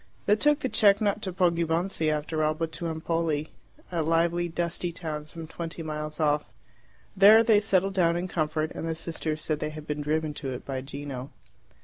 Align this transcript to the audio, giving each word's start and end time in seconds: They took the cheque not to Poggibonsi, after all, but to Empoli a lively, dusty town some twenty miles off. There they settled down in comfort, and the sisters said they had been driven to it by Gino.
They 0.25 0.35
took 0.35 0.61
the 0.61 0.67
cheque 0.67 0.99
not 0.99 1.21
to 1.21 1.31
Poggibonsi, 1.31 2.09
after 2.09 2.43
all, 2.43 2.55
but 2.55 2.71
to 2.71 2.87
Empoli 2.87 3.49
a 3.91 4.01
lively, 4.01 4.47
dusty 4.47 4.91
town 4.91 5.25
some 5.25 5.45
twenty 5.45 5.83
miles 5.83 6.19
off. 6.19 6.43
There 7.15 7.43
they 7.43 7.59
settled 7.59 7.93
down 7.93 8.17
in 8.17 8.27
comfort, 8.27 8.71
and 8.73 8.87
the 8.87 8.95
sisters 8.95 9.41
said 9.41 9.59
they 9.59 9.69
had 9.69 9.85
been 9.85 10.01
driven 10.01 10.33
to 10.33 10.53
it 10.53 10.65
by 10.65 10.81
Gino. 10.81 11.29